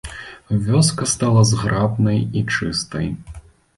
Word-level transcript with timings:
Вёска 0.67 1.05
стала 1.11 1.43
зграбнай 1.51 2.19
і 2.41 2.43
чыстай. 2.57 3.07